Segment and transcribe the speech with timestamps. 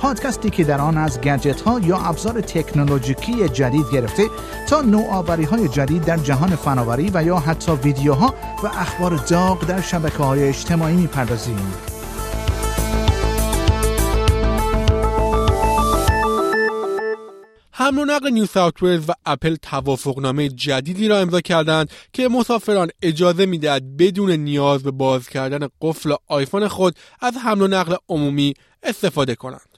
[0.00, 4.22] پادکستی که در آن از گجت ها یا ابزار تکنولوژیکی جدید گرفته
[4.68, 9.80] تا نوآوری های جدید در جهان فناوری و یا حتی ویدیوها و اخبار داغ در
[9.80, 11.72] شبکه های اجتماعی می‌پردازیم.
[17.70, 23.46] حمل و نقل نیو ساوت و اپل توافقنامه جدیدی را امضا کردند که مسافران اجازه
[23.46, 29.34] می‌دهد بدون نیاز به باز کردن قفل آیفون خود از حمل و نقل عمومی استفاده
[29.34, 29.69] کنند.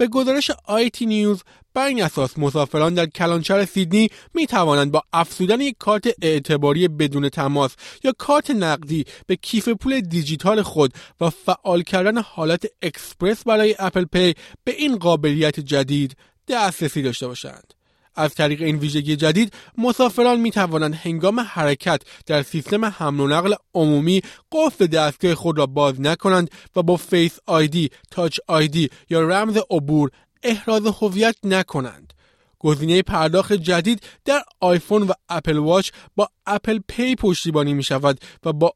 [0.00, 1.42] به گزارش iTnews
[1.74, 7.28] بر این اساس مسافران در کلان‌شهر سیدنی می توانند با افزودن یک کارت اعتباری بدون
[7.28, 13.76] تماس یا کارت نقدی به کیف پول دیجیتال خود و فعال کردن حالت اکسپرس برای
[13.78, 16.16] Apple Pay به این قابلیت جدید
[16.48, 17.79] دسترسی داشته باشند.
[18.20, 23.54] از طریق این ویژگی جدید مسافران می توانند هنگام حرکت در سیستم حمل و نقل
[23.74, 29.58] عمومی قفل دستگاه خود را باز نکنند و با Face ID، Touch ID یا رمز
[29.70, 30.10] عبور
[30.42, 32.12] احراز هویت نکنند.
[32.58, 38.52] گزینه پرداخت جدید در آیفون و Apple Watch با Apple Pay پشتیبانی می شود و
[38.52, 38.74] با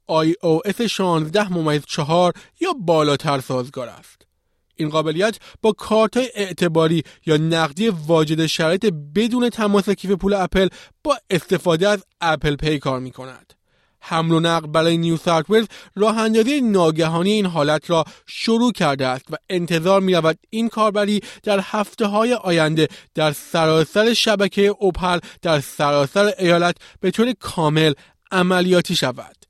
[0.64, 4.23] iOS 16 ممیز 4 یا بالاتر سازگار است.
[4.76, 10.68] این قابلیت با کارت اعتباری یا نقدی واجد شرایط بدون تماس کیف پول اپل
[11.04, 13.54] با استفاده از Apple Pay کار می کند.
[14.06, 19.06] حمل و نقل برای نیو ساوت ولز راه اندازی ناگهانی این حالت را شروع کرده
[19.06, 25.18] است و انتظار می رود این کاربری در هفته های آینده در سراسر شبکه اوپل
[25.42, 27.92] در سراسر ایالت به طور کامل
[28.30, 29.43] عملیاتی شود.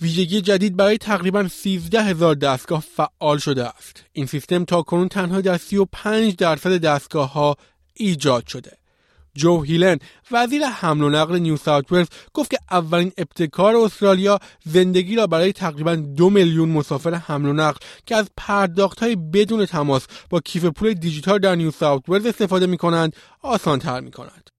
[0.00, 4.04] ویژگی جدید برای تقریبا 13 هزار دستگاه فعال شده است.
[4.12, 7.56] این سیستم تا کنون تنها در 35 درصد دستگاه ها
[7.94, 8.72] ایجاد شده.
[9.34, 9.98] جو هیلن
[10.30, 15.52] وزیر حمل و نقل نیو ساوت ولز گفت که اولین ابتکار استرالیا زندگی را برای
[15.52, 20.64] تقریبا دو میلیون مسافر حمل و نقل که از پرداخت های بدون تماس با کیف
[20.64, 24.50] پول دیجیتال در نیو ساوت ولز استفاده می کنند آسان تر می کند.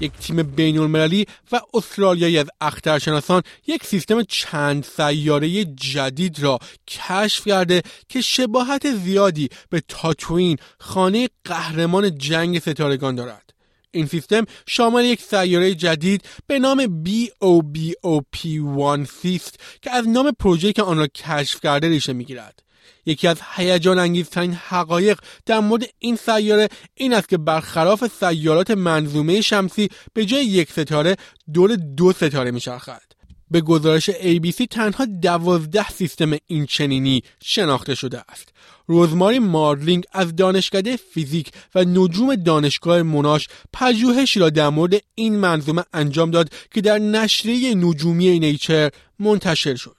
[0.00, 7.48] یک تیم بین المللی و استرالیایی از اخترشناسان یک سیستم چند سیاره جدید را کشف
[7.48, 13.50] کرده که شباهت زیادی به تاتوین خانه قهرمان جنگ ستارگان دارد.
[13.90, 20.82] این سیستم شامل یک سیاره جدید به نام BOBOP1 سیست که از نام پروژه‌ای که
[20.82, 22.67] آن را کشف کرده ریشه می‌گیرد.
[23.06, 29.40] یکی از هیجان انگیزترین حقایق در مورد این سیاره این است که برخلاف سیارات منظومه
[29.40, 31.16] شمسی به جای یک ستاره
[31.52, 33.02] دور دو ستاره میچرخد
[33.50, 38.48] به گزارش ABC تنها دوازده سیستم این چنینی شناخته شده است.
[38.86, 45.84] روزماری مارلینگ از دانشکده فیزیک و نجوم دانشگاه مناش پژوهشی را در مورد این منظومه
[45.92, 49.96] انجام داد که در نشریه نجومی نیچر منتشر شد.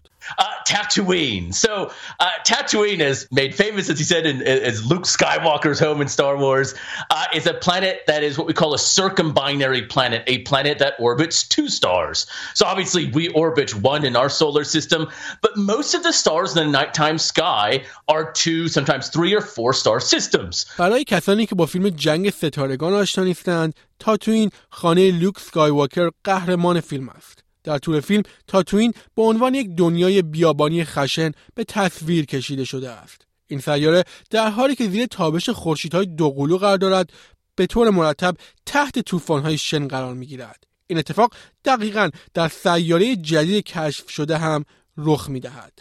[0.59, 1.55] Uh, Tatooine.
[1.55, 6.09] So uh, Tatooine is made famous, as he said, in, as Luke Skywalker's home in
[6.09, 6.75] Star Wars.
[7.11, 10.95] Uh, is a planet that is what we call a circumbinary planet, a planet that
[10.99, 12.27] orbits two stars.
[12.55, 15.09] So obviously we orbit one in our solar system,
[15.43, 19.73] but most of the stars in the nighttime sky are two, sometimes three or four
[19.73, 20.67] star systems.
[20.79, 27.09] برای کسانی که با فیلم جنگ ستارگان آشنا نیستند، تاتوین خانه لوک سکایواکر قهرمان فیلم
[27.09, 27.45] است.
[27.70, 33.28] در طول فیلم تاتوین به عنوان یک دنیای بیابانی خشن به تصویر کشیده شده است.
[33.48, 37.14] این سیاره در حالی که زیر تابش خورشیدهای دوقلو قرار دارد
[37.56, 38.36] به طور مرتب
[38.66, 40.64] تحت طوفان‌های شن قرار می‌گیرد.
[40.88, 41.34] این اتفاق
[41.66, 44.66] دقیقا در سیاره جدید کشف شده هم
[44.98, 45.80] رخ می‌دهد.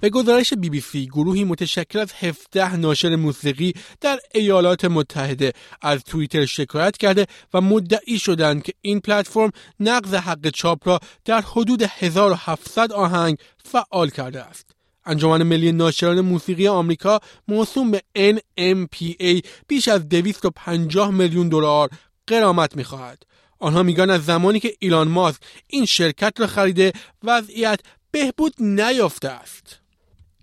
[0.00, 5.52] به گزارش بی بی سی گروهی متشکل از 17 ناشر موسیقی در ایالات متحده
[5.82, 9.50] از توییتر شکایت کرده و مدعی شدند که این پلتفرم
[9.80, 14.70] نقض حق چاپ را در حدود 1700 آهنگ فعال کرده است.
[15.04, 21.88] انجمن ملی ناشران موسیقی آمریکا موسوم به NMPA بیش از 250 میلیون دلار
[22.26, 23.22] قرامت می‌خواهد.
[23.58, 26.92] آنها میگن از زمانی که ایلان ماسک این شرکت را خریده
[27.22, 27.80] وضعیت
[28.10, 29.80] بهبود نیافته است.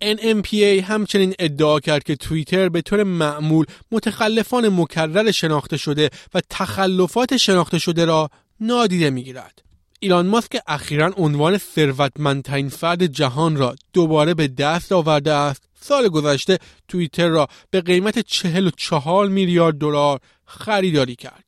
[0.03, 7.37] NMPA همچنین ادعا کرد که توییتر به طور معمول متخلفان مکرر شناخته شده و تخلفات
[7.37, 8.29] شناخته شده را
[8.59, 9.61] نادیده می‌گیرد.
[9.99, 16.59] ایلان ماسک اخیرا عنوان ثروتمندترین فرد جهان را دوباره به دست آورده است سال گذشته
[16.87, 21.46] توییتر را به قیمت 44 میلیارد دلار خریداری کرد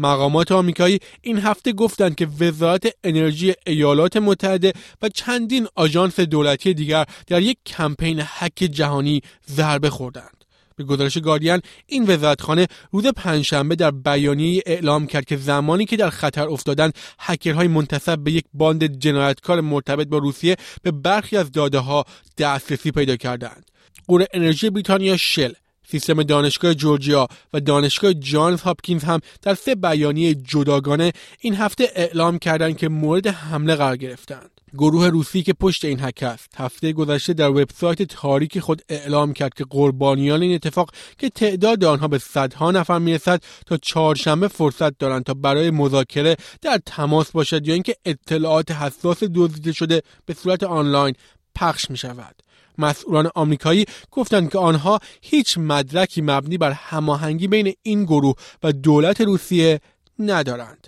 [0.00, 7.04] مقامات آمریکایی این هفته گفتند که وزارت انرژی ایالات متحده و چندین آژانس دولتی دیگر
[7.26, 10.44] در یک کمپین حک جهانی ضربه خوردند.
[10.76, 16.10] به گزارش گاردین این وزارتخانه روز پنجشنبه در بیانیه اعلام کرد که زمانی که در
[16.10, 21.78] خطر افتادن هکرهای منتصب به یک باند جنایتکار مرتبط با روسیه به برخی از داده
[21.78, 22.04] ها
[22.38, 23.70] دسترسی پیدا کردند.
[24.08, 25.52] قور انرژی بریتانیا شل
[25.90, 32.38] سیستم دانشگاه جورجیا و دانشگاه جانز هاپکینز هم در سه بیانیه جداگانه این هفته اعلام
[32.38, 34.50] کردند که مورد حمله قرار گرفتند.
[34.78, 39.54] گروه روسی که پشت این حک است هفته گذشته در وبسایت تاریک خود اعلام کرد
[39.54, 45.24] که قربانیان این اتفاق که تعداد آنها به صدها نفر می‌رسد تا چهارشنبه فرصت دارند
[45.24, 51.14] تا برای مذاکره در تماس باشد یا اینکه اطلاعات حساس دزدیده شده به صورت آنلاین
[51.54, 52.49] پخش می شود.
[52.80, 59.20] مسئولان آمریکایی گفتند که آنها هیچ مدرکی مبنی بر هماهنگی بین این گروه و دولت
[59.20, 59.80] روسیه
[60.18, 60.86] ندارند.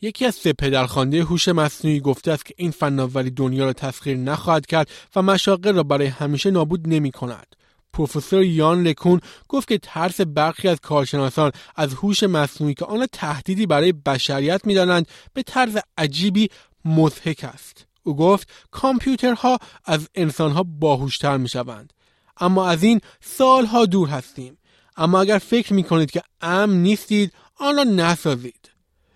[0.00, 4.66] یکی از سه پدرخوانده هوش مصنوعی گفته است که این فناوری دنیا را تسخیر نخواهد
[4.66, 7.57] کرد و مشاغل را برای همیشه نابود نمی کند.
[7.98, 13.66] پروفسور یان لکون گفت که ترس برخی از کارشناسان از هوش مصنوعی که آن تهدیدی
[13.66, 16.48] برای بشریت می‌دانند به طرز عجیبی
[16.84, 17.86] مضحک است.
[18.02, 21.92] او گفت کامپیوترها از انسانها باهوشتر می شوند.
[22.40, 24.58] اما از این سالها دور هستیم.
[24.96, 28.70] اما اگر فکر می کنید که امن نیستید آن را نسازید.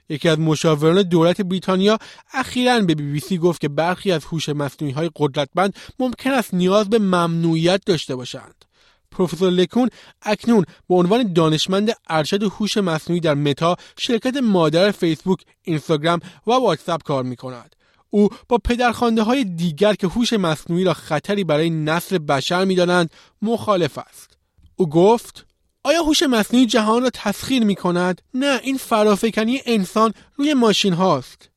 [0.09, 1.99] یکی از مشاوران دولت بریتانیا
[2.35, 6.55] اخیرا به بی بی سی گفت که برخی از هوش مصنوعی های قدرتمند ممکن است
[6.55, 8.65] نیاز به ممنوعیت داشته باشند.
[9.13, 9.89] پروفسور لکون
[10.23, 17.03] اکنون به عنوان دانشمند ارشد هوش مصنوعی در متا شرکت مادر فیسبوک، اینستاگرام و واتساپ
[17.03, 17.77] کار می کند.
[18.11, 23.11] او با پدرخوانده های دیگر که هوش مصنوعی را خطری برای نسل بشر می دانند
[23.43, 24.37] مخالف است.
[24.77, 25.47] او گفت
[25.85, 31.52] آیا هوش مصنوعی جهان را تسخیر می کند؟ نه این فرافکنی انسان روی ماشین هاست.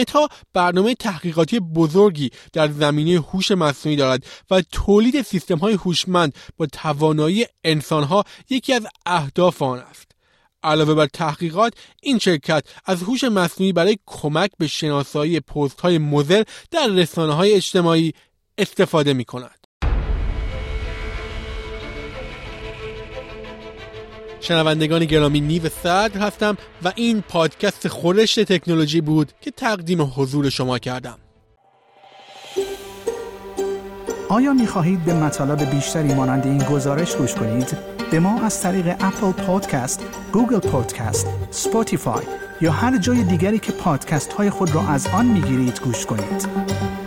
[0.00, 6.66] متا برنامه تحقیقاتی بزرگی در زمینه هوش مصنوعی دارد و تولید سیستم های هوشمند با
[6.66, 10.06] توانایی انسان ها یکی از اهداف آن است.
[10.62, 16.42] علاوه بر تحقیقات این شرکت از هوش مصنوعی برای کمک به شناسایی پست های مزر
[16.70, 18.12] در رسانه های اجتماعی
[18.58, 19.65] استفاده می کند.
[24.40, 30.78] شنوندگان گرامی نیو صدر هستم و این پادکست خورشت تکنولوژی بود که تقدیم حضور شما
[30.78, 31.18] کردم
[34.28, 37.78] آیا می خواهید به مطالب بیشتری مانند این گزارش گوش کنید؟
[38.10, 42.24] به ما از طریق Apple Podcast، Google Podcast، Spotify
[42.60, 47.05] یا هر جای دیگری که پادکست های خود را از آن می گیرید گوش کنید؟